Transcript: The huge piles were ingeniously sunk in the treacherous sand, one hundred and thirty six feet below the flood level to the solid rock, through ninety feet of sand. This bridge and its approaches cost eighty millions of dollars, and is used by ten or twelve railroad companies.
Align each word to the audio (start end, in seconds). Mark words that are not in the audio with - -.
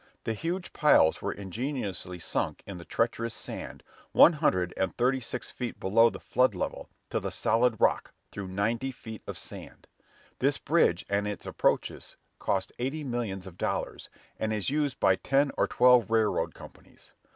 The 0.23 0.33
huge 0.33 0.73
piles 0.73 1.21
were 1.21 1.31
ingeniously 1.31 2.17
sunk 2.17 2.63
in 2.65 2.79
the 2.79 2.85
treacherous 2.85 3.35
sand, 3.35 3.83
one 4.13 4.33
hundred 4.33 4.73
and 4.75 4.97
thirty 4.97 5.19
six 5.19 5.51
feet 5.51 5.79
below 5.79 6.09
the 6.09 6.19
flood 6.19 6.55
level 6.55 6.89
to 7.11 7.19
the 7.19 7.29
solid 7.29 7.79
rock, 7.79 8.11
through 8.31 8.47
ninety 8.47 8.91
feet 8.91 9.21
of 9.27 9.37
sand. 9.37 9.85
This 10.39 10.57
bridge 10.57 11.05
and 11.07 11.27
its 11.27 11.45
approaches 11.45 12.17
cost 12.39 12.71
eighty 12.79 13.03
millions 13.03 13.45
of 13.45 13.59
dollars, 13.59 14.09
and 14.39 14.51
is 14.51 14.71
used 14.71 14.99
by 14.99 15.17
ten 15.17 15.51
or 15.55 15.67
twelve 15.67 16.09
railroad 16.09 16.55
companies. 16.55 17.13